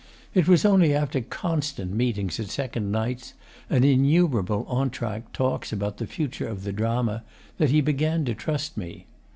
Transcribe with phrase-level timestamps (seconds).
[0.33, 3.35] It was only after constant meetings at second nights,
[3.69, 7.21] and innumerable entr'acte talks about the future of the drama,
[7.59, 9.05] that he began to trust me.